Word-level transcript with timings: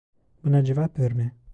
Buna 0.43 0.63
cevap 0.65 0.99
verme. 0.99 1.31